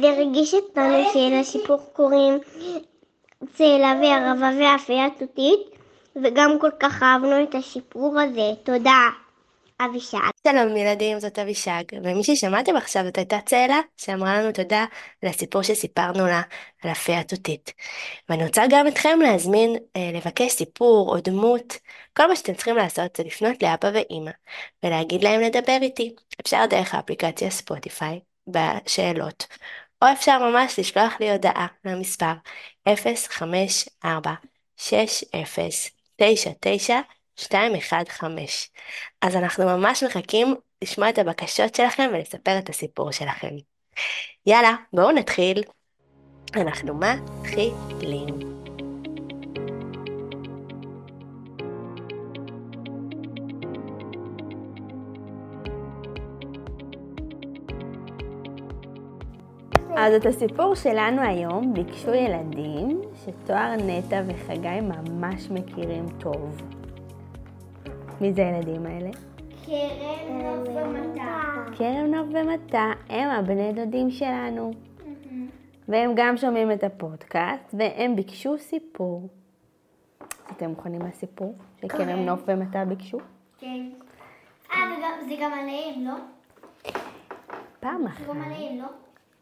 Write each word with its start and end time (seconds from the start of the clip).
זה 0.00 0.08
הרגיש 0.08 0.54
אותנו 0.54 0.98
שלסיפור 1.12 1.78
קוראים 1.92 2.38
צאלה 3.54 3.94
וערבה 4.02 4.50
ואפייה 4.60 5.06
תותית, 5.18 5.60
וגם 6.24 6.58
כל 6.60 6.70
כך 6.80 7.02
אהבנו 7.02 7.42
את 7.42 7.54
הסיפור 7.54 8.20
הזה. 8.20 8.50
תודה, 8.62 9.08
אבישג. 9.80 10.18
שלום 10.48 10.76
ילדים, 10.76 11.20
זאת 11.20 11.38
אבישג, 11.38 11.82
ומי 11.92 12.24
ששמעתם 12.24 12.76
עכשיו 12.76 13.04
זאת 13.04 13.18
הייתה 13.18 13.38
צאלה, 13.46 13.80
שאמרה 13.96 14.42
לנו 14.42 14.52
תודה 14.52 14.84
על 15.22 15.28
הסיפור 15.28 15.62
שסיפרנו 15.62 16.26
לה 16.26 16.42
על 16.82 16.90
הפה 16.90 17.18
התותית. 17.18 17.72
ואני 18.28 18.44
רוצה 18.46 18.62
גם 18.70 18.88
אתכם 18.88 19.18
להזמין 19.22 19.76
אה, 19.96 20.10
לבקש 20.14 20.52
סיפור 20.52 21.08
או 21.08 21.20
דמות, 21.20 21.76
כל 22.16 22.28
מה 22.28 22.36
שאתם 22.36 22.54
צריכים 22.54 22.76
לעשות 22.76 23.16
זה 23.16 23.22
לפנות 23.22 23.62
לאבא 23.62 23.90
ואימא, 23.94 24.30
ולהגיד 24.82 25.24
להם 25.24 25.40
לדבר 25.40 25.78
איתי. 25.82 26.14
אפשר 26.40 26.64
דרך 26.70 26.94
האפליקציה 26.94 27.50
ספוטיפיי, 27.50 28.20
בשאלות, 28.48 29.46
או 30.02 30.06
אפשר 30.12 30.50
ממש 30.50 30.78
לשלוח 30.78 31.20
לי 31.20 31.30
הודעה 31.32 31.66
למספר 31.84 32.32
054 32.88 34.34
60 34.76 35.44
99 36.16 37.00
215. 37.52 38.72
אז 39.22 39.36
אנחנו 39.36 39.64
ממש 39.64 40.02
מחכים 40.02 40.54
לשמוע 40.82 41.08
את 41.08 41.18
הבקשות 41.18 41.74
שלכם 41.74 42.10
ולספר 42.12 42.58
את 42.58 42.68
הסיפור 42.68 43.12
שלכם. 43.12 43.54
יאללה, 44.46 44.74
בואו 44.92 45.10
נתחיל. 45.10 45.62
אנחנו 46.56 46.94
מתחילים. 46.94 48.51
אז 60.04 60.14
את 60.14 60.26
הסיפור 60.26 60.74
שלנו 60.74 61.22
היום 61.22 61.74
ביקשו 61.74 62.14
ילדים 62.14 63.00
שתואר 63.14 63.74
נטע 63.86 64.22
וחגי 64.26 64.80
ממש 64.80 65.50
מכירים 65.50 66.06
טוב. 66.20 66.62
מי 68.20 68.32
זה 68.32 68.46
הילדים 68.46 68.86
האלה? 68.86 69.10
קרן, 69.66 70.38
נוף 70.42 70.68
ומטה. 70.68 71.42
כרם, 71.76 72.14
נוף 72.14 72.26
ומטה, 72.32 72.92
הם 73.08 73.30
הבני 73.30 73.72
דודים 73.72 74.10
שלנו. 74.10 74.72
והם 75.88 76.12
גם 76.16 76.36
שומעים 76.36 76.72
את 76.72 76.84
הפודקאסט, 76.84 77.74
והם 77.78 78.16
ביקשו 78.16 78.58
סיפור. 78.58 79.28
אתם 80.50 80.70
מוכנים 80.70 81.02
לסיפור 81.02 81.54
שכרם, 81.80 82.06
כן. 82.06 82.24
נוף 82.26 82.40
ומטה 82.46 82.84
ביקשו? 82.84 83.18
כן. 83.58 83.90
אה, 84.72 84.78
זה 85.28 85.34
גם 85.40 85.52
עליהם, 85.52 86.04
לא? 86.04 86.14
פעם 87.80 88.02
זה 88.02 88.08
אחת. 88.08 88.26
גם 88.28 88.42
עליהם, 88.42 88.78
לא? 88.78 88.88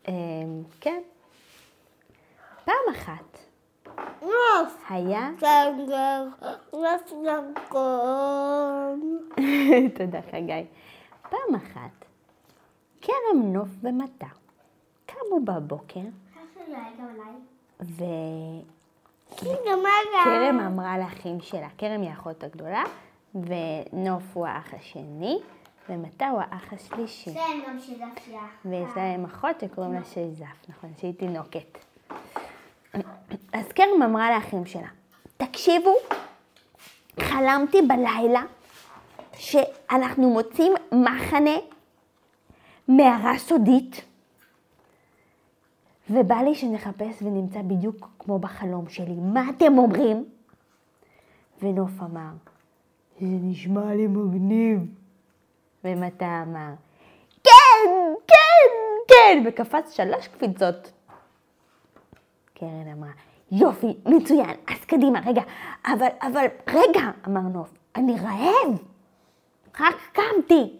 אמ, 0.09 0.62
כן. 0.81 1.01
פעם 2.65 2.95
אחת 2.97 3.39
נוף. 4.23 4.84
היה... 4.89 5.31
נוף 6.73 7.12
נקום. 7.25 9.19
תודה 9.95 10.21
חגי. 10.31 10.67
פעם 11.31 11.55
אחת, 11.55 12.05
כרם 13.01 13.53
נוף 13.53 13.69
ומטה 13.83 14.27
קמו 15.06 15.41
בבוקר, 15.45 16.01
ו... 17.83 18.05
כרם 20.25 20.61
אמרה 20.61 20.98
לאחים 20.98 21.41
שלה, 21.41 21.69
כרם 21.78 22.01
היא 22.03 22.11
האחות 22.11 22.45
הגדולה, 22.45 22.83
ונוף 23.34 24.23
הוא 24.33 24.47
האח 24.47 24.75
השני, 24.75 25.39
ומטה 25.89 26.28
הוא 26.28 26.41
האח 26.41 26.73
השלישי. 26.73 27.31
זה 27.31 27.41
גם 27.67 27.78
לך. 27.78 28.64
ויש 28.64 28.91
להם 28.97 29.25
אחות 29.25 29.61
שקוראים 29.61 29.95
לה 29.95 30.05
שייזף, 30.05 30.69
נכון, 30.69 30.92
שהיא 30.97 31.14
תינוקת. 31.14 31.78
אז 33.53 33.72
כרם 33.75 34.03
אמרה 34.05 34.31
לאחים 34.31 34.67
שלה, 34.67 34.89
תקשיבו, 35.37 35.95
חלמתי 37.20 37.78
בלילה 37.89 38.43
שאנחנו 39.37 40.31
מוצאים 40.31 40.72
מחנה, 40.93 41.56
מערה 42.88 43.38
סודית, 43.38 44.05
ובא 46.10 46.37
לי 46.37 46.55
שנחפש 46.55 47.22
ונמצא 47.22 47.62
בדיוק 47.62 48.09
כמו 48.19 48.38
בחלום 48.38 48.88
שלי. 48.88 49.15
מה 49.15 49.50
אתם 49.50 49.78
אומרים? 49.78 50.25
ונוף 51.62 52.03
אמר, 52.03 52.31
זה 53.21 53.26
נשמע 53.26 53.94
לי 53.94 54.06
מגניב. 54.06 55.00
ומטה 55.85 56.43
אמר, 56.47 56.71
כן, 57.45 57.91
כן, 58.29 58.71
כן, 59.09 59.43
וקפץ 59.47 59.93
שלוש 59.97 60.29
קפיצות. 60.29 60.93
קרן 62.55 62.89
אמרה, 62.93 63.11
יופי, 63.53 63.97
מצוין, 64.07 64.57
אז 64.69 64.85
קדימה, 64.85 65.21
רגע, 65.27 65.43
אבל, 65.87 66.09
אבל, 66.23 66.47
רגע, 66.69 67.11
אמר 67.27 67.41
נוף, 67.41 67.71
אני 67.97 68.17
רעב, 68.21 68.79
רק 69.81 69.97
קמתי. 70.13 70.79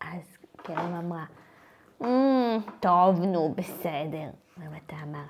אז 0.00 0.36
קרן 0.56 0.94
אמרה, 0.94 1.24
"אמ, 2.04 2.58
טוב, 2.80 3.20
נו, 3.20 3.54
בסדר. 3.56 4.28
ומטה 4.58 4.96
אמר, 5.02 5.24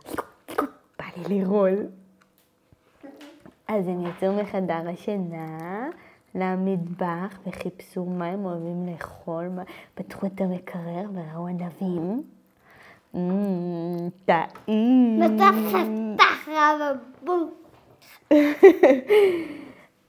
בא 0.98 1.04
לי 1.28 1.40
לרול. 1.40 1.86
אז 3.68 3.88
הם 3.88 4.06
יצאו 4.06 4.32
מחדר 4.42 4.88
השינה 4.92 5.88
למטבח 6.34 7.38
וחיפשו 7.46 8.04
מה 8.04 8.26
הם 8.26 8.44
אוהבים 8.44 8.86
לאכול, 8.86 9.48
פתחו 9.94 10.26
את 10.26 10.40
המקרר 10.40 11.04
וראו 11.14 11.46
ענבים. 11.46 12.22
אמ, 13.14 14.08
טעים. 14.24 15.22
נתן 15.22 15.54
חתך 15.70 16.48
רב 16.48 16.96
בום. 17.24 17.50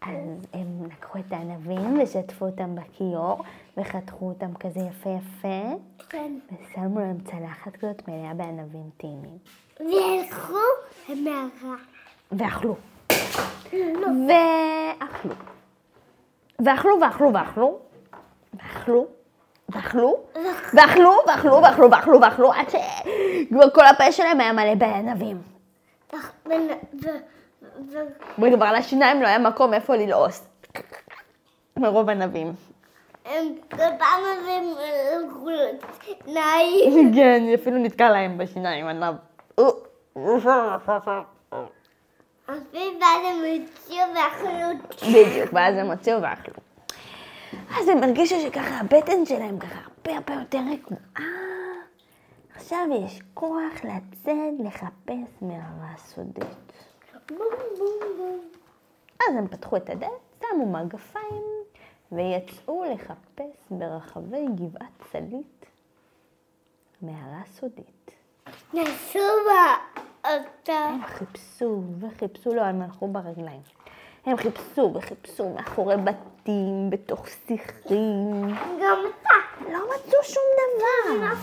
אז 0.01 0.47
הם 0.53 0.85
לקחו 0.85 1.19
את 1.19 1.31
הענבים 1.31 1.99
ושטפו 1.99 2.45
אותם 2.45 2.75
בכיור 2.75 3.43
וחתכו 3.77 4.27
אותם 4.27 4.53
כזה 4.53 4.79
יפה 4.79 5.09
יפה 5.09 5.75
כן. 6.09 6.33
ושמו 6.51 6.99
להם 6.99 7.17
צלחת 7.19 7.75
כזאת 7.75 8.07
מלאה 8.07 8.33
בענבים 8.33 8.89
טעימים. 8.97 9.37
והלכו 9.79 10.53
למערה. 11.09 11.75
ואכלו. 12.31 12.75
ואכלו. 14.27 15.35
ואכלו 16.65 17.01
ואכלו 17.01 17.31
ואכלו. 17.33 17.79
ואכלו. 18.53 19.07
ואכלו. 19.69 20.17
ואכלו 20.73 21.21
ואכלו 21.27 21.61
ואכלו 21.61 21.91
ואכלו 21.91 22.21
ואכלו 22.21 22.51
עד 22.53 22.69
שכבר 22.69 23.69
כל 23.69 23.85
הפה 23.85 24.11
שלהם 24.11 24.39
היה 24.39 24.53
מלא 24.53 24.75
בענבים. 24.75 25.41
וכבר 28.39 28.73
לשיניים 28.73 29.21
לא 29.21 29.27
היה 29.27 29.39
מקום 29.39 29.73
איפה 29.73 29.95
ללעוס. 29.95 30.47
מרוב 31.77 32.09
ענבים. 32.09 32.53
הם 33.25 33.45
כל 33.71 33.77
פעם 33.77 34.19
הזה 34.23 34.51
הם 34.51 34.63
לצניים. 36.05 37.13
כן, 37.15 37.43
אפילו 37.53 37.77
נתקע 37.77 38.09
להם 38.09 38.37
בשיניים 38.37 38.87
ענב. 38.87 39.15
אפילו 42.45 42.99
ואז 43.01 43.25
הם 43.25 43.43
הוציאו 43.45 44.05
ואכלו. 44.15 45.09
בדיוק, 45.09 45.53
ואז 45.53 45.75
הם 45.77 45.91
הוציאו 45.91 46.21
ואכלו. 46.21 46.53
אז 47.79 47.87
הם 47.87 48.03
הרגישו 48.03 48.35
שככה 48.41 48.79
הבטן 48.79 49.25
שלהם 49.25 49.59
ככה 49.59 49.79
הרבה 49.79 50.17
הרבה 50.17 50.33
יותר 50.33 50.59
רגועה. 50.71 51.31
עכשיו 52.55 52.87
יש 53.05 53.19
כוח 53.33 53.73
לצאת 53.83 54.53
לחפש 54.65 55.41
מערה 55.41 55.93
סודית. 55.97 56.73
בום 57.29 57.37
בום 57.77 58.17
בום. 58.17 58.39
אז 59.19 59.35
הם 59.37 59.47
פתחו 59.47 59.77
את 59.77 59.89
הדלת, 59.89 60.11
שמו 60.39 60.71
מגפיים 60.71 61.43
ויצאו 62.11 62.83
לחפש 62.93 63.71
ברחבי 63.71 64.45
גבעת 64.55 65.03
צלית 65.11 65.65
מערה 67.01 67.41
סודית. 67.51 68.11
נסו 68.73 69.19
בה 69.19 69.75
אותה. 70.33 70.73
הם 70.73 71.05
חיפשו 71.05 71.83
וחיפשו, 71.99 72.53
לא, 72.55 72.61
הם 72.61 72.81
הלכו 72.81 73.07
ברגליים. 73.07 73.61
הם 74.25 74.37
חיפשו 74.37 74.91
וחיפשו 74.95 75.49
מאחורי 75.49 75.95
בתים, 75.97 76.89
בתוך 76.89 77.27
שיחים. 77.47 78.47
גם 78.81 78.97
אתה. 79.09 79.69
לא 79.71 79.79
מצאו 79.79 80.23
שום 80.23 80.43
דבר. 80.57 81.33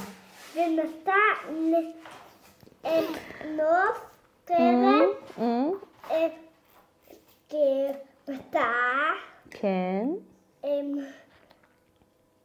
ונתן 0.55 1.89
נוף, 3.57 4.01
קרן, 4.45 5.03
אמ, 5.39 5.71
כבתה, 7.49 8.73
כן, 9.51 10.07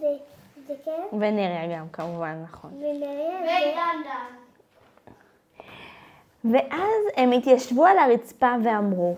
זה 0.00 0.16
וזה 0.64 0.74
כן? 0.84 1.02
ונריה 1.12 1.78
גם 1.78 1.88
כמובן, 1.92 2.42
נכון. 2.42 2.70
ונראה. 2.74 3.94
ואז 6.44 7.02
הם 7.16 7.32
התיישבו 7.32 7.84
על 7.84 7.98
הרצפה 7.98 8.54
ואמרו, 8.64 9.16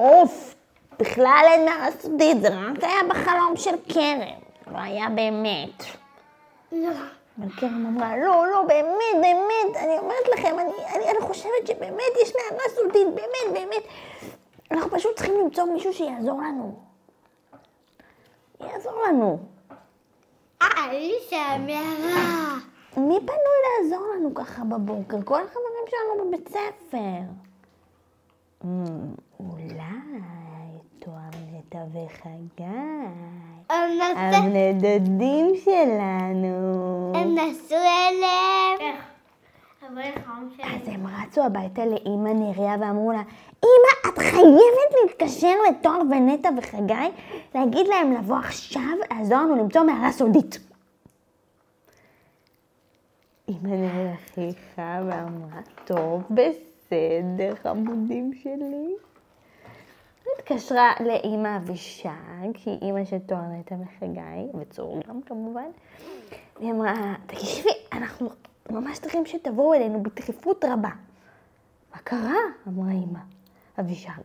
אוף, 0.00 0.54
בכלל 0.98 1.44
אין 1.46 1.64
מערה 1.64 1.90
סודית, 1.90 2.40
זה 2.40 2.48
רק 2.48 2.84
היה 2.84 3.02
בחלום 3.10 3.56
של 3.56 3.74
קרן, 3.92 4.38
לא 4.72 4.78
היה 4.78 5.08
באמת. 5.08 5.84
לא. 6.72 6.90
קרן 7.56 7.86
אמרה, 7.86 8.16
לא, 8.16 8.46
לא, 8.46 8.62
באמת, 8.62 9.14
באמת, 9.20 9.76
אני 9.76 9.98
אומרת 9.98 10.28
לכם, 10.32 10.58
אני, 10.58 10.72
אני, 10.94 11.10
אני 11.10 11.20
חושבת 11.20 11.66
שבאמת 11.66 12.12
יש 12.22 12.32
מערה 12.34 12.64
סודית, 12.74 13.08
באמת, 13.14 13.52
באמת. 13.52 13.82
אנחנו 14.70 14.90
פשוט 14.90 15.16
צריכים 15.16 15.40
למצוא 15.40 15.64
מישהו 15.64 15.92
שיעזור 15.92 16.40
לנו. 16.40 16.78
יעזור 18.60 19.02
לנו. 19.08 19.38
לי 20.92 21.14
זה 21.30 21.36
המערה. 21.36 22.58
מי 22.96 23.18
פנוי 23.20 23.58
לעזור 23.82 24.06
לנו 24.14 24.34
ככה 24.34 24.64
בבוקר? 24.64 25.16
כל 25.24 25.40
החברים 25.42 25.84
שלנו 25.88 26.28
בבית 26.28 26.48
ספר. 26.48 27.22
טוענתה 31.72 31.98
וחגי. 31.98 32.64
הם 33.70 33.90
נסו- 33.98 34.18
הבני 34.18 34.72
דודים 34.72 35.52
שלנו. 35.64 37.12
הם 37.14 37.34
נסעו 37.34 37.78
אליהם. 37.78 38.96
אז 40.62 40.88
הם 40.88 41.06
רצו 41.06 41.42
הביתה 41.44 41.86
לאימא 41.86 42.28
נריה 42.28 42.76
ואמרו 42.80 43.12
לה, 43.12 43.22
אימא, 43.62 44.08
את 44.14 44.18
חייבת 44.18 44.92
להתקשר 45.04 45.54
לתואר 45.70 46.00
ונטע 46.10 46.48
וחגי, 46.58 47.10
להגיד 47.54 47.86
להם 47.86 48.12
לבוא 48.12 48.36
עכשיו, 48.36 48.82
לעזור 49.10 49.38
לנו 49.38 49.56
למצוא 49.56 49.82
מערה 49.82 50.12
סודית. 50.12 50.58
אימא 53.48 53.68
נריה 53.68 54.16
חייכה 54.34 55.00
ואמרה, 55.06 55.60
טוב, 55.84 56.22
בסדר, 56.30 57.54
חמודים 57.62 58.32
שלי. 58.42 58.94
התקשרה 60.38 60.92
לאימא 61.00 61.56
אבישג, 61.56 62.56
שהיא 62.56 62.78
אימא 62.82 63.04
של 63.04 63.16
נטע 63.58 63.74
וחגי, 63.74 64.58
וצור 64.60 65.00
גם 65.08 65.22
כמובן, 65.22 65.68
והיא 66.58 66.72
אמרה, 66.72 67.14
תקשיבי, 67.26 67.70
אנחנו 67.92 68.28
ממש 68.70 68.98
צריכים 68.98 69.26
שתבואו 69.26 69.74
אלינו 69.74 70.02
בדחיפות 70.02 70.64
רבה. 70.64 70.90
מה 71.94 71.98
קרה? 72.04 72.38
אמרה 72.68 72.92
אמא, 72.92 73.18
אבישג. 73.80 74.22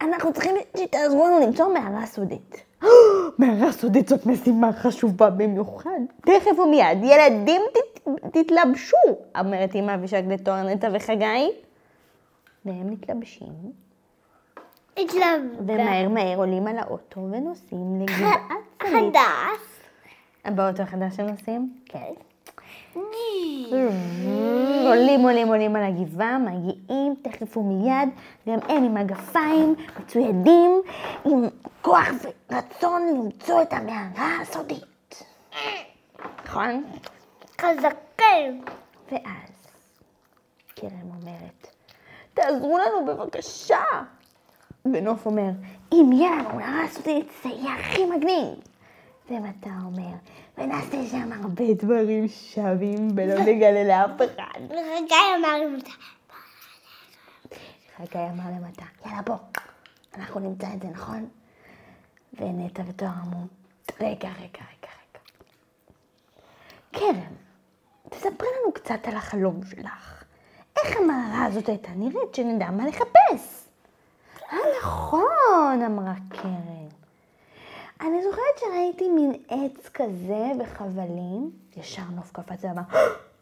אנחנו 0.00 0.32
צריכים 0.32 0.56
שתעזרו 0.76 1.26
לנו 1.26 1.46
למצוא 1.46 1.74
מערה 1.74 2.06
סודית. 2.06 2.64
מערה 3.38 3.72
סודית 3.72 4.08
זאת 4.08 4.26
משימה 4.26 4.72
חשובה 4.72 5.30
במיוחד. 5.30 6.00
תכף 6.20 6.58
ומיד, 6.58 6.98
ילדים 7.04 7.62
תת, 7.72 8.10
תתלבשו, 8.32 8.96
אומרת 9.38 9.74
אמא 9.74 9.94
אבישג 9.94 10.22
לתואר 10.28 10.62
נטע 10.62 10.88
וחגי. 10.92 11.50
והם 12.68 12.90
מתלבשים, 12.90 13.72
אצלם. 14.94 15.50
ומהר 15.66 16.08
מהר 16.08 16.38
עולים 16.38 16.66
על 16.66 16.78
האוטו 16.78 17.20
ונוסעים 17.20 18.00
לגבעת 18.00 18.40
צלית. 18.82 19.14
חדש. 19.14 19.60
באוטו 20.56 20.82
החדש 20.82 21.16
שנוסעים? 21.16 21.78
כן. 21.84 22.12
עולים, 24.86 25.20
עולים, 25.20 25.48
עולים 25.48 25.76
על 25.76 25.82
הגבעה, 25.82 26.38
מגיעים 26.38 27.14
תכף 27.22 27.56
ומיד, 27.56 28.08
גם 28.48 28.58
הם 28.68 28.84
עם 28.84 28.94
מגפיים, 28.94 29.74
מצוידים, 30.00 30.82
עם 31.24 31.48
כוח 31.82 32.08
ורצון 32.50 33.02
למצוא 33.08 33.62
את 33.62 33.72
המערה 33.72 34.40
הסודית. 34.42 35.24
נכון? 36.44 36.84
חזקים. 37.60 38.64
ואז 39.12 39.66
קרן 40.74 41.10
אומרת, 41.20 41.67
תעזרו 42.42 42.78
לנו 42.78 43.06
בבקשה. 43.06 43.78
ונוף 44.84 45.26
אומר, 45.26 45.50
אם 45.92 46.10
יהיה 46.12 46.30
לנו 46.30 46.54
מערה 46.54 46.88
סודית, 46.88 47.26
זה 47.42 47.48
יהיה 47.48 47.74
הכי 47.74 48.06
מגניב. 48.06 48.54
ומטה 49.30 49.70
אומר, 49.84 50.14
ונעשה 50.58 51.06
שם 51.10 51.32
הרבה 51.32 51.74
דברים 51.74 52.28
שווים 52.28 53.08
ולא 53.16 53.40
נגלה 53.48 53.84
לאף 53.84 54.16
אחד. 54.16 54.60
וחגי 54.64 55.14
אמר 55.38 55.74
אותה. 55.74 55.90
חגי 57.96 58.18
אמר 58.18 58.50
למטה, 58.56 58.84
יאללה 59.06 59.22
בוא, 59.22 59.36
אנחנו 60.14 60.40
נמצא 60.40 60.66
את 60.74 60.82
זה, 60.82 60.88
נכון? 60.88 61.28
ונטע 62.32 62.82
ותואר 62.88 63.10
אמרו, 63.26 63.46
רגע, 64.00 64.28
רגע, 64.28 64.64
רגע, 64.70 64.88
רגע. 64.98 65.20
קרן, 66.92 67.34
תספרי 68.08 68.48
לנו 68.62 68.72
קצת 68.72 69.00
על 69.04 69.16
החלום 69.16 69.60
שלך. 69.70 70.17
איך 70.84 70.96
המערה 70.96 71.44
הזאת 71.44 71.68
הייתה 71.68 71.90
נראית, 71.96 72.34
שנדע 72.34 72.70
מה 72.70 72.86
לחפש? 72.86 73.64
אה, 74.52 74.58
נכון, 74.82 75.82
אמרה 75.86 76.14
קרן. 76.28 76.88
אני 78.00 78.22
זוכרת 78.22 78.58
שראיתי 78.60 79.08
מין 79.08 79.32
עץ 79.48 79.88
כזה 79.88 80.46
וחבלים, 80.60 81.50
ישר 81.76 82.02
נוף 82.14 82.32
קפץ 82.32 82.64
ואמר, 82.64 82.82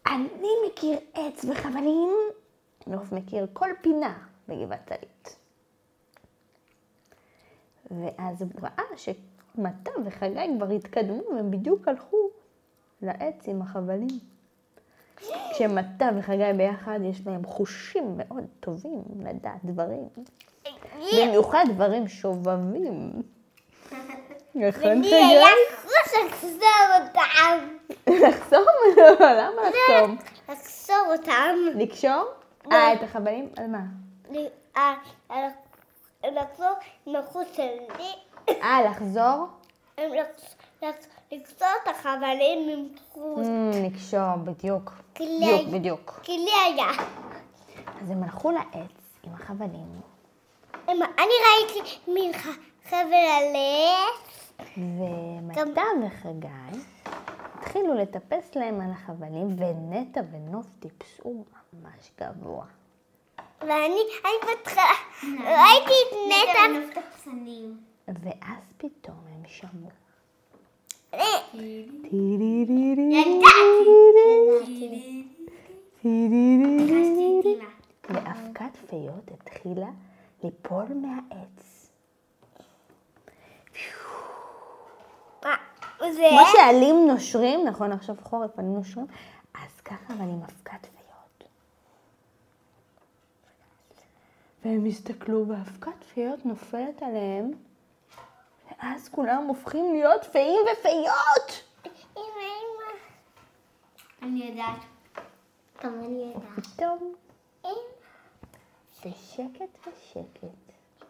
אני 0.07 0.49
מכיר 0.67 0.99
עץ 1.13 1.45
וחבלים. 1.45 2.09
נוף 2.87 3.11
מכיר 3.11 3.47
כל 3.53 3.69
פינה 3.81 4.17
בגבעת 4.47 4.91
עלית. 4.91 5.35
ואז 7.91 8.41
הוא 8.41 8.51
ראה 8.61 8.83
שמטה 8.97 9.91
וחגי 10.05 10.47
כבר 10.57 10.69
התקדמו 10.69 11.23
והם 11.35 11.51
בדיוק 11.51 11.87
הלכו 11.87 12.29
לעץ 13.01 13.47
עם 13.47 13.61
החבלים. 13.61 14.19
כשמטה 15.51 16.09
וחגי 16.19 16.53
ביחד 16.57 16.99
יש 17.03 17.21
להם 17.25 17.45
חושים 17.45 18.17
מאוד 18.17 18.43
טובים 18.59 19.01
לדעת 19.25 19.65
דברים. 19.65 20.09
במיוחד 21.17 21.65
דברים 21.69 22.07
שובבים. 22.07 23.11
נכון 24.55 25.01
לי 25.01 25.15
היה 25.15 25.45
חגי? 25.45 25.87
חוש 25.87 26.13
לחזור 26.25 26.59
אותם. 26.99 27.67
לחסום? 28.27 28.65
לא, 28.97 29.11
למה 29.19 29.61
לחסום? 29.69 30.17
לחזור 30.49 31.13
אותם. 31.17 31.55
לקשור? 31.75 32.23
אה, 32.71 32.93
את 32.93 33.03
החבלים? 33.03 33.49
על 33.57 33.67
מה? 33.67 33.81
אה, 34.77 34.93
אה, 35.31 35.47
לחזור 36.23 36.73
עם 37.05 37.15
החוש 37.15 37.47
שלי. 37.53 38.13
אה, 38.49 38.81
לחזור? 38.89 39.47
לקצור 41.31 41.67
את 41.83 41.95
החבלים 41.95 42.69
עם 42.69 42.87
חוש. 43.13 43.47
אמ, 43.47 43.71
לקשור, 43.85 44.35
בדיוק. 44.43 44.91
כלי- 45.17 45.39
בדיוק, 45.41 45.73
בדיוק. 45.73 46.19
כי 46.23 46.37
לי 46.37 46.51
היה. 46.65 46.91
אז 48.01 48.11
הם 48.11 48.23
הלכו 48.23 48.51
לעץ 48.51 48.91
עם 49.23 49.33
החבלים, 49.33 50.01
אני 50.87 50.99
ראיתי 51.47 51.97
מין 52.07 52.31
חבל 52.89 53.03
על 53.13 53.55
עץ. 53.55 54.53
ומטה 54.77 55.81
וחגי 56.07 56.47
התחילו 57.55 57.93
לטפס 57.93 58.55
להם 58.55 58.81
על 58.81 58.91
החבלים, 58.91 59.47
ונטע 59.57 60.21
ונוף 60.31 60.65
טיפסו 60.79 61.43
ממש 61.73 62.11
גבוה. 62.21 62.65
ואני, 63.61 64.01
אני 64.25 64.47
בהתחלה, 64.47 64.83
ראיתי 65.23 65.93
את 66.09 66.15
נטע. 66.27 66.59
ואז 68.07 68.63
פתאום 68.77 69.17
הם 69.35 69.43
שמעו. 69.47 69.89
ואבקת 78.09 78.75
פיות 78.87 79.31
התחילה 79.31 79.87
ליפול 80.43 80.85
מהעץ. 80.93 81.89
כמו 85.99 86.41
שעלים 86.53 86.95
נושרים, 87.07 87.67
נכון 87.67 87.91
עכשיו 87.91 88.15
חורף, 88.23 88.59
עלים 88.59 88.73
נושרים, 88.73 89.05
אז 89.53 89.81
ככה 89.81 90.13
אבל 90.13 90.23
עם 90.23 90.41
אבקת 90.43 90.85
פיות. 90.85 91.49
והם 94.65 94.85
הסתכלו 94.85 95.47
ואבקת 95.47 96.03
פיות 96.13 96.45
נופלת 96.45 97.01
עליהם, 97.01 97.51
ואז 98.79 99.09
כולם 99.09 99.43
הופכים 99.47 99.93
להיות 99.93 100.23
פאים 100.23 100.59
ופיות! 100.71 101.63
אמא, 102.17 102.23
אמא. 102.23 102.91
אני 104.21 104.45
יודעת. 104.45 104.79
טוב, 105.81 105.93
אני 105.93 106.33
יודעת. 106.35 106.65
פתאום, 106.65 107.13
אמא. 107.65 107.71
בשקט 109.05 109.87
בשקט, 109.87 110.47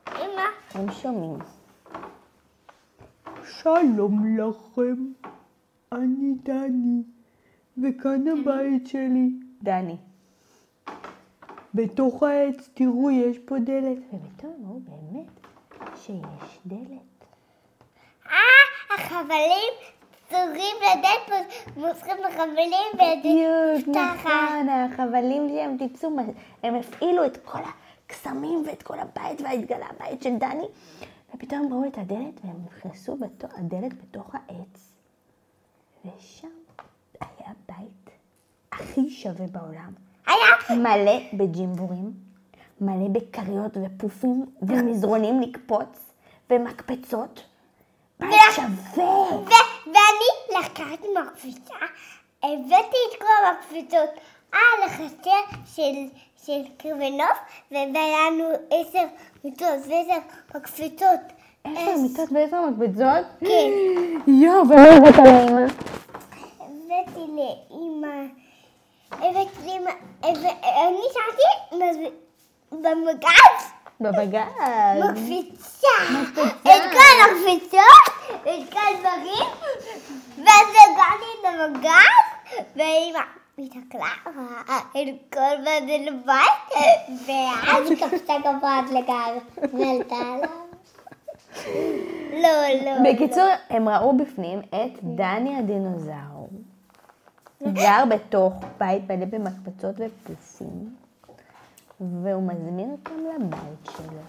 אמא. 0.10 0.42
הם 0.72 0.92
שומעים. 0.92 1.40
שלום 3.44 4.38
לכם, 4.38 4.96
אני 5.92 6.34
דני, 6.44 7.04
וכאן 7.78 8.24
הבית 8.28 8.88
שלי. 8.88 9.30
דני. 9.64 9.98
בתוך 11.74 12.24
העץ, 12.24 12.70
תראו, 12.74 13.12
יש 13.12 13.38
פה 13.40 13.56
דלת. 13.60 13.98
ופתאום 14.14 14.54
אמרו 14.60 14.80
באמת 14.80 15.28
שיש 15.96 16.60
דלת. 16.66 17.17
אה, 18.32 18.96
החבלים 18.96 19.74
סוגרים 20.30 20.76
לדלת, 20.82 21.48
מוסרים 21.78 22.18
לחבלים 22.28 22.72
נפתחת. 22.98 24.26
נכון, 24.26 24.70
החבלים 24.70 25.50
שהם 25.50 25.78
טיפסו, 25.78 26.18
הם 26.64 26.76
הפעילו 26.76 27.26
את 27.26 27.38
כל 27.46 27.60
הקסמים 28.08 28.64
ואת 28.68 28.84
כל 28.84 29.00
הבית, 29.00 29.42
והתגלה 29.42 29.86
הבית 29.90 30.24
של 30.24 30.36
דני, 30.36 30.68
ופתאום 31.36 31.66
הם 31.66 31.74
ראו 31.74 31.86
את 31.88 31.98
הדלת 31.98 32.40
והם 32.44 32.58
נכנסו 32.66 33.16
בתוך, 33.16 33.52
הדלת 33.58 33.94
בתוך 34.02 34.36
העץ, 34.36 34.94
ושם 36.06 36.48
היה 37.22 37.52
בית 37.68 38.10
הכי 38.72 39.10
שווה 39.10 39.48
בעולם. 39.48 39.94
היה 40.28 40.78
מלא 40.78 41.20
בג'ימבורים, 41.34 42.14
מלא 42.82 43.08
בכריות 43.08 43.78
ופופים 43.84 44.46
ומזרונים 44.62 45.42
לקפוץ 45.42 46.12
ומקפצות. 46.50 47.44
בית 48.20 48.32
שווה. 48.56 49.38
ואני 49.86 50.60
לקחתי 50.60 51.08
מקפיצה, 51.22 51.74
הבאתי 52.44 52.98
את 53.10 53.20
כל 53.20 53.46
המקפיצות 53.48 54.10
על 54.52 54.84
החצר 54.86 55.58
של, 55.76 56.08
של 56.46 56.62
קרבנוף, 56.78 57.38
והיה 57.72 58.30
לנו 58.30 58.46
עשר 58.72 59.04
מיטות 59.44 59.80
ועשר 59.90 60.20
מקפיצות. 60.56 61.20
עשר 61.64 61.98
מיטות 62.02 62.30
ועשר 62.32 62.62
מקפצות? 62.66 63.26
כן. 63.40 63.72
יואו, 64.28 64.70
ומה 64.70 64.90
הבאת 64.90 65.16
לאמא? 65.18 65.62
הבאתי 66.60 67.20
לאימא, 67.20 68.26
הבאתי 69.12 69.66
לאימא, 69.66 69.92
אני 70.24 71.02
שמתי 71.14 71.78
במגז 72.72 73.77
בבגז. 74.02 74.42
מקפיצה. 75.10 75.88
את 76.62 76.82
כל 76.92 77.24
המקפיצות, 77.24 78.40
את 78.42 78.74
כל 78.74 78.80
הדברים, 78.96 79.48
ואז 80.38 80.68
הגעתי 80.70 81.26
את 81.40 81.46
המגז, 81.46 82.68
ואימא 82.76 83.20
התקלה 83.60 84.14
את 84.92 85.34
כל 85.34 85.64
זה 85.64 85.98
לבית, 86.06 86.84
ואז 87.28 87.90
היא 87.92 87.98
קפצה 87.98 88.34
גבוה 88.40 88.82
לגג, 88.92 89.64
ועלתה 89.74 90.16
עליו. 90.16 90.50
לא, 92.34 92.50
לא. 92.86 93.12
בקיצור, 93.14 93.48
הם 93.70 93.90
ראו 93.90 94.18
בפנים 94.18 94.60
את 94.60 95.04
דני 95.04 95.58
הדינוזאור. 95.58 96.50
גר 97.64 98.04
בתוך 98.10 98.54
בית 98.78 99.12
מלא 99.12 99.26
במקפצות 99.26 99.96
ופופים, 99.98 100.96
והוא 102.02 102.44
מזמין 102.44 102.92
אותם 102.92 103.14
לבית 103.36 103.92
שלו. 103.98 104.20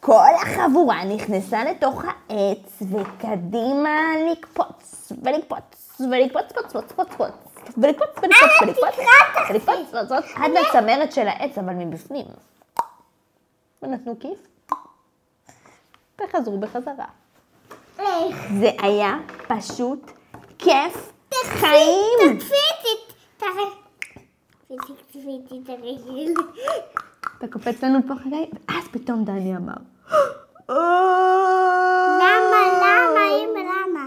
כל 0.00 0.34
החבורה 0.42 1.04
נכנסה 1.04 1.64
לתוך 1.64 2.02
העץ, 2.04 2.82
וקדימה 2.82 4.00
לקפוץ, 4.30 5.12
ולקפוץ, 5.22 6.00
ולקפוץ, 6.10 6.52
פוץ, 6.52 6.72
פוץ, 6.72 6.92
פוץ, 6.92 7.08
פוץ, 7.16 7.30
ולקפוץ, 7.76 8.08
ולקפוץ, 8.22 8.62
ולקפוץ, 8.62 8.98
ולקפוץ, 9.50 9.94
ולקפוץ, 9.94 10.24
עד 10.36 10.50
לצמרת 10.50 11.12
של 11.12 11.28
העץ, 11.28 11.58
אבל 11.58 11.72
מבפנים. 11.74 12.26
ונתנו 13.82 14.14
כיף, 14.20 14.38
וחזרו 16.20 16.58
בחזרה. 16.58 17.06
זה 18.60 18.70
היה 18.82 19.16
פשוט 19.48 20.10
כיף 20.58 21.12
חיים. 21.34 22.18
תקפיצי, 22.18 22.44
תקפיצי, 23.05 23.05
הרגל. 25.68 26.32
אתה 27.38 27.48
קופץ 27.52 27.82
לנו 27.84 27.98
פה 28.08 28.14
חגי, 28.14 28.50
ואז 28.52 28.88
פתאום 28.92 29.24
דני 29.24 29.56
אמר. 29.56 29.72
למה, 32.18 32.60
למה? 32.82 33.20
אמא, 33.30 33.60
למה? 33.60 34.04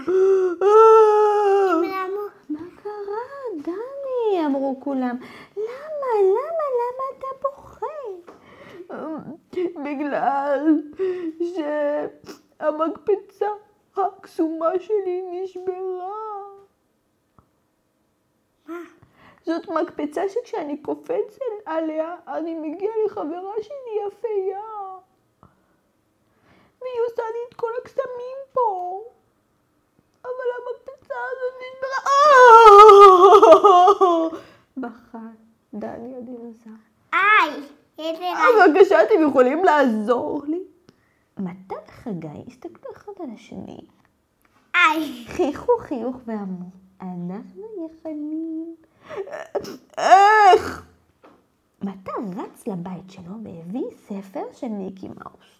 מה 2.50 2.60
קרה, 2.82 3.24
דני? 3.62 4.46
אמרו 4.46 4.80
כולם. 4.80 5.16
למה, 5.56 6.10
למה, 6.22 6.64
למה 6.80 7.04
אתה 7.18 7.26
בוכה? 7.42 7.86
בגלל 9.84 10.76
שהמקפצה 12.58 13.46
הקסומה 13.96 14.70
שלי 14.78 15.22
נשברה. 15.32 16.08
מה? 18.68 18.78
זאת 19.50 19.68
מקפצה 19.68 20.22
שכשאני 20.28 20.76
קופץ 20.76 21.38
עליה, 21.66 22.14
אני 22.28 22.54
מגיע 22.54 22.90
לחברה 23.06 23.52
שלי 23.62 24.06
יפייה. 24.06 24.60
והיא 26.80 27.00
עושה 27.06 27.22
לי 27.22 27.38
את 27.48 27.54
כל 27.54 27.70
הקסמים 27.82 28.38
פה. 28.52 29.02
אבל 30.22 30.30
המקפצה 30.56 31.14
הזאת 31.30 31.54
נשברה. 31.62 32.10
בכה 34.76 35.18
דני 35.74 36.16
הדינוזר. 36.16 36.70
איי, 37.12 37.62
איזה 37.98 38.24
רע. 38.32 38.68
בבקשה, 38.68 39.02
אתם 39.02 39.28
יכולים 39.28 39.64
לעזור 39.64 40.42
לי? 40.46 40.62
מתה 41.38 41.74
וחגי 41.88 42.44
הסתכלו 42.46 42.92
אחד 42.92 43.12
על 43.20 43.28
השני, 43.34 43.80
איי. 44.74 45.24
חייכו 45.26 45.72
חיוך 45.78 46.16
ואמרו, 46.26 46.70
אנחנו 47.00 47.88
יכולים. 47.90 48.76
איך? 49.98 50.82
מטה 51.82 52.12
רץ 52.36 52.66
לבית 52.66 53.10
שלו 53.10 53.34
והביא 53.44 53.86
ספר 54.08 54.42
של 54.52 54.68
מיקי 54.68 55.08
מאוס. 55.08 55.50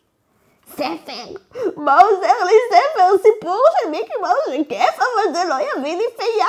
ספר? 0.73 1.41
מה 1.77 1.99
עוזר 2.01 2.45
לי 2.45 2.53
ספר? 2.71 3.23
סיפור 3.23 3.63
של 3.83 3.91
מיקי 3.91 4.13
מאוס 4.23 4.47
זה 4.49 4.57
כיף, 4.69 4.95
אבל 4.99 5.35
זה 5.35 5.45
לא 5.49 5.55
יביא 5.55 5.97
לי 5.97 6.05
פייה! 6.17 6.47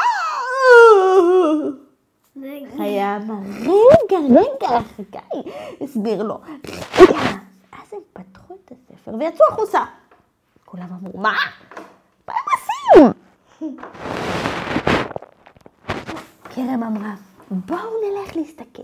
היה 2.79 3.17
אמר, 3.17 3.36
רגע, 3.62 4.17
רגע, 4.39 4.79
חגי, 4.98 5.51
הסביר 5.81 6.24
לו. 6.24 6.38
אז 7.72 7.93
הם 7.93 8.00
פתחו 8.13 8.53
את 8.65 8.72
הספר 8.72 9.12
ויצאו 9.20 9.46
החוצה. 9.50 9.79
כולם 10.65 10.88
אמרו, 11.01 11.20
מה? 11.20 11.34
מה 12.27 12.34
הם 12.34 12.46
עושים? 13.60 14.30
כרם 16.68 16.84
אמרה, 16.84 17.13
בואו 17.51 17.80
נלך 18.03 18.36
להסתכל. 18.36 18.84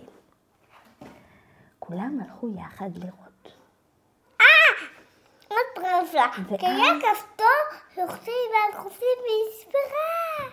כולם 1.80 2.20
הלכו 2.24 2.50
יחד 2.50 2.90
לראות. 2.96 3.52
עוד 5.48 5.58
פרנסה. 5.76 6.18
ואז- 6.50 6.60
כי 6.60 6.66
היה 6.68 6.92
כפתור, 7.02 7.46
לוחצים 7.98 8.34
ועל 8.52 8.84
חופים 8.84 9.18
והסברה. 9.24 10.50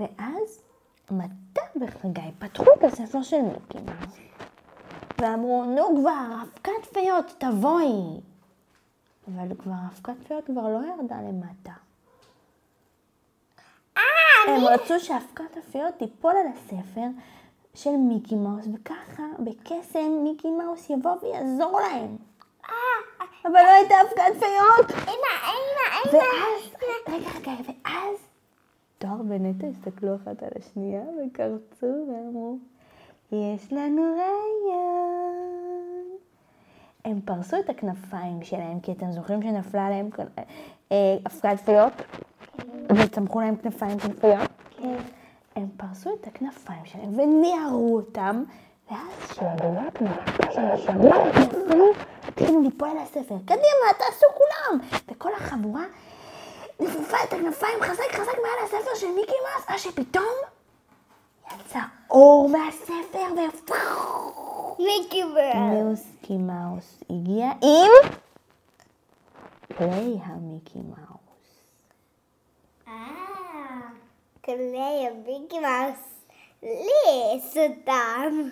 ואז 0.00 0.62
מטה 1.10 1.62
וחגי 1.80 2.30
פתחו 2.38 2.64
את 2.78 2.84
הספר 2.84 3.22
של 3.22 3.40
מיקי 3.42 3.78
מאוס 3.78 4.16
ואמרו, 5.20 5.64
נו 5.64 6.00
כבר, 6.00 6.42
אבקת 6.42 6.86
פיות, 6.92 7.34
תבואי. 7.38 8.20
אבל 9.28 9.54
כבר 9.58 9.72
אבקת 9.92 10.26
פיות 10.28 10.44
כבר 10.46 10.62
לא 10.62 10.78
ירדה 10.86 11.16
למטה. 11.20 11.72
הם 14.48 14.64
רצו 14.64 15.00
שאבקת 15.00 15.56
הפיות 15.56 15.94
תיפול 15.98 16.32
על 16.36 16.46
הספר 16.54 17.06
של 17.74 17.90
מיקי 17.90 18.34
מאוס, 18.34 18.66
וככה, 18.74 19.22
בקסם, 19.38 20.20
מיקי 20.22 20.50
מאוס 20.50 20.90
יבוא 20.90 21.16
ויעזור 21.22 21.80
להם. 21.80 22.16
אבל 23.44 23.52
לא 23.52 23.70
הייתה 23.80 23.94
אבקת 24.02 24.40
פיות. 24.40 24.90
אמא, 24.90 25.32
אמא, 25.44 26.12
אמא. 26.12 26.18
ואז, 26.18 26.74
רגע, 27.08 27.30
רגע, 27.38 27.52
ואז 27.84 28.16
דור 29.00 29.20
ונטע 29.28 29.66
הסתכלו 29.66 30.16
אחת 30.16 30.42
על 30.42 30.50
השנייה 30.58 31.02
וקרצו 31.02 31.86
ואמרו, 32.08 32.58
יש 33.32 33.72
לנו 33.72 34.02
רעיון. 34.02 35.42
הם 37.04 37.20
פרסו 37.24 37.56
את 37.58 37.70
הכנפיים 37.70 38.42
שלהם, 38.42 38.80
כי 38.80 38.92
אתם 38.92 39.12
זוכרים 39.12 39.42
שנפלה 39.42 39.86
עליהם 39.86 40.10
אה, 40.92 41.16
אבקת 41.26 41.60
פיות? 41.64 41.92
וצמחו 42.96 43.40
להם 43.40 43.56
כנפיים 43.56 43.98
כנפיות? 43.98 44.48
כן. 44.70 44.96
הם 45.56 45.68
פרסו 45.76 46.14
את 46.20 46.26
הכנפיים 46.26 46.84
שלהם 46.84 47.18
וניערו 47.18 47.96
אותם, 47.96 48.44
ואז 48.90 49.36
שנשארו 50.50 51.24
נפלו, 51.40 51.86
התחילו 52.28 52.60
ליפול 52.60 52.88
על 52.88 52.98
הספר. 52.98 53.34
קדימה, 53.44 53.92
תעשו 53.98 54.26
כולם! 54.34 54.78
וכל 55.08 55.34
החבורה 55.34 55.84
נפנפה 56.80 57.16
את 57.24 57.32
הכנפיים 57.32 57.78
חזק 57.82 58.12
חזק 58.12 58.34
מעל 58.36 58.64
הספר 58.64 58.94
של 58.94 59.06
מיקי 59.06 59.32
מאוס, 59.32 59.64
עד 59.66 59.78
שפתאום 59.78 60.34
יצא 61.60 61.80
אור 62.10 62.48
מהספר 62.48 63.34
ו... 63.36 63.72
מיקי 64.78 65.22
בר. 65.34 65.58
מוסקי 65.58 66.36
מאוס 66.36 67.02
הגיע 67.10 67.50
עם 67.62 68.10
כלי 69.76 70.18
המיקי 70.24 70.78
מאוס. 70.78 71.22
אה, 72.88 72.92
כלי 74.44 75.06
המיקי 75.06 75.58
מאוס. 75.58 76.24
לי 76.62 77.36
יש 77.36 77.56
אותם. 77.56 78.48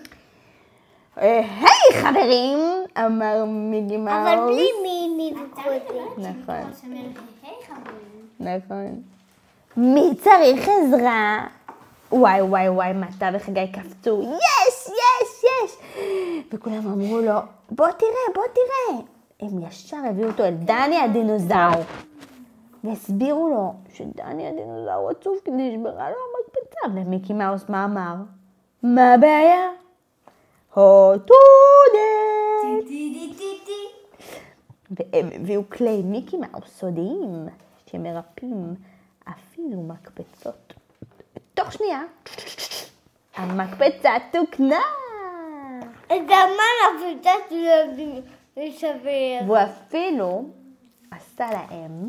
אה, 1.18 1.40
היי 1.60 2.02
חברים! 2.02 2.58
אמר 2.98 3.44
מיקי 3.44 3.96
מאוס. 3.96 4.16
אבל 4.16 4.36
בלי 4.46 4.68
מיני 4.82 5.34
וקודי. 5.42 6.00
נכון. 6.18 6.70
נכון. 8.40 9.02
מי 9.76 10.14
צריך 10.20 10.68
עזרה? 10.68 11.46
וואי 12.12 12.42
וואי 12.42 12.68
וואי, 12.68 12.92
מטה 12.92 13.30
וחגי 13.34 13.72
קפצו, 13.72 14.22
יש, 14.22 14.88
יש, 14.88 15.44
יש! 15.44 15.76
וכולם 16.52 16.86
אמרו 16.86 17.18
לו, 17.18 17.38
בוא 17.70 17.86
תראה, 17.90 18.34
בוא 18.34 18.44
תראה. 18.52 19.00
הם 19.40 19.62
ישר 19.68 19.96
הביאו 20.10 20.28
אותו 20.28 20.44
אל 20.44 20.54
דני 20.54 20.98
הדינוזאור. 20.98 21.84
והסבירו 22.84 23.48
לו 23.48 23.72
שדני 23.94 24.48
הדינוזאור 24.48 25.10
עצוב 25.10 25.38
כי 25.44 25.50
נשברה 25.50 26.10
לו 26.10 26.16
המקפצה, 26.16 26.78
ומיקי 26.94 27.32
מאוס 27.32 27.68
מה 27.68 27.84
אמר? 27.84 28.14
מה 28.82 29.14
הבעיה? 29.14 29.70
הוטודת! 30.74 31.30
והם 34.90 35.28
הביאו 35.34 35.62
כלי 35.68 36.02
מיקי 36.02 36.36
מאוס 36.36 36.78
סודיים 36.78 37.48
שמרפאים 37.86 38.74
אפילו 39.28 39.82
מקפצות. 39.82 40.74
תוך 41.54 41.72
שנייה, 41.72 42.02
המקפצה 43.36 44.10
תוקנה! 44.32 44.80
את 46.06 46.30
המן 46.30 46.98
הפריטת 46.98 47.54
לשבר. 48.56 49.44
והוא 49.46 49.58
אפילו 49.58 50.44
עשה 51.10 51.50
להם 51.50 52.08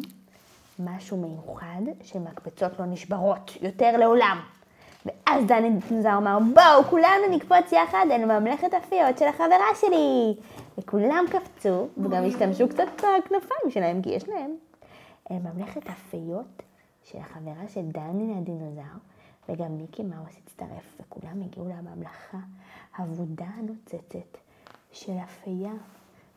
משהו 0.85 1.17
מיוחד 1.17 1.81
שמקפצות 2.03 2.79
לא 2.79 2.85
נשברות 2.85 3.51
יותר 3.61 3.97
לעולם. 3.97 4.39
ואז 5.05 5.45
דני 5.45 5.69
דינוזאור 5.69 6.17
אמר, 6.17 6.38
בואו, 6.53 6.83
כולנו 6.89 7.27
נקפוץ 7.31 7.71
יחד 7.71 8.05
אל 8.11 8.25
ממלכת 8.25 8.73
הפיות 8.73 9.17
של 9.17 9.25
החברה 9.25 9.75
שלי. 9.81 10.35
וכולם 10.77 11.25
קפצו, 11.31 11.88
וגם 11.97 12.23
השתמשו 12.23 12.69
קצת 12.69 12.88
בכנפיים 12.95 13.69
שלהם, 13.69 14.01
כי 14.01 14.09
יש 14.09 14.29
להם. 14.29 14.55
אל 15.31 15.38
ממלכת 15.38 15.89
הפיות 15.89 16.63
של 17.03 17.17
החברה 17.17 17.67
של 17.67 17.81
דני 17.81 18.38
הדינוזאור, 18.38 19.00
וגם 19.50 19.77
מיקי 19.77 20.03
מאוס 20.03 20.38
הצטרף, 20.45 20.97
וכולם 21.00 21.41
הגיעו 21.41 21.65
לממלכה 21.67 22.38
אבודה 23.00 23.50
נוצצת 23.63 24.38
של 24.91 25.13
הפייה, 25.23 25.73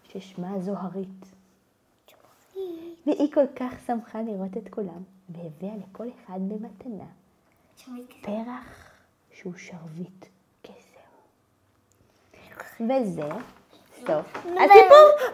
ששמה 0.02 0.58
זוהרית. 0.58 1.33
והיא 3.06 3.32
כל 3.32 3.46
כך 3.56 3.72
שמחה 3.86 4.22
לראות 4.22 4.56
את 4.56 4.68
כולם, 4.68 5.02
והביאה 5.28 5.74
לכל 5.76 6.06
אחד 6.08 6.38
במתנה 6.48 7.04
פרח 8.20 8.90
שהוא 9.32 9.52
שרביט 9.56 10.26
קסם. 10.62 11.00
וזה 12.80 13.28
סוף 14.06 14.36
הסיפור. 14.36 15.14